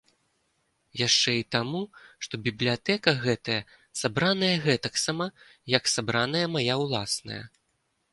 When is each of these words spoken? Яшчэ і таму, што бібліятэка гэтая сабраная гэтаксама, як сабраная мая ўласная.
Яшчэ 1.07 1.31
і 1.39 1.41
таму, 1.55 1.81
што 2.27 2.39
бібліятэка 2.47 3.13
гэтая 3.25 3.57
сабраная 4.01 4.51
гэтаксама, 4.65 5.25
як 5.77 5.83
сабраная 5.95 6.43
мая 6.55 6.75
ўласная. 6.87 7.43